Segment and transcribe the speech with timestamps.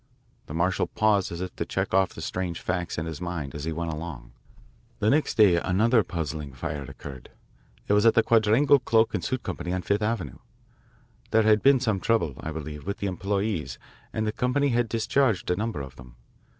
[0.47, 3.65] The marshal paused as if to check off the strange facts in his mind as
[3.65, 4.31] he went along.
[4.97, 7.29] "The next day another puzzling fire occurred.
[7.87, 10.39] It was at the Quadrangle Cloak and Suit Co., on Fifth Avenue.
[11.29, 13.77] There had been some trouble, I believe, with the employees,
[14.11, 16.15] and the company had discharged a number of them.